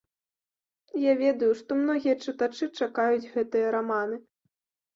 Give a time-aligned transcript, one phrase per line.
[1.01, 4.17] Я ведаю, што многія чытачы чакаюць гэтыя раманы.